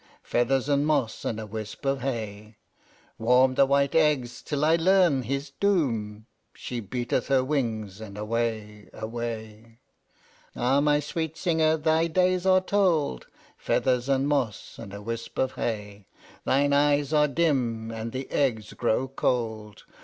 [0.23, 2.57] Feathers and moss, and a wisp of hay,
[3.19, 8.89] Warm the white eggs till I learn his doom." She beateth her wings, and away,
[8.93, 9.77] away.
[10.55, 13.27] "Ah, my sweet singer, thy days are told
[13.57, 16.07] (Feathers and moss, and a wisp of hay)!
[16.45, 19.83] Thine eyes are dim, and the eggs grow cold.